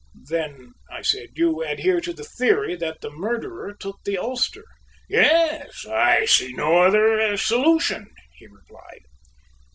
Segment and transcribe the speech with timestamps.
[0.29, 4.63] "Then," I said, "you adhere to the theory that the murderer took the ulster?"
[5.07, 9.03] "Yes, I see no other solution," he replied.